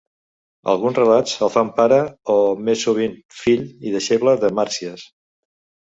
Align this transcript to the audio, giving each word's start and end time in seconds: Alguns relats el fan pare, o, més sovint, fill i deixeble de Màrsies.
Alguns 0.71 0.97
relats 0.99 1.35
el 1.49 1.51
fan 1.57 1.69
pare, 1.77 2.01
o, 2.37 2.39
més 2.71 2.87
sovint, 2.91 3.17
fill 3.45 3.65
i 3.91 3.97
deixeble 4.01 4.39
de 4.47 4.55
Màrsies. 4.63 5.11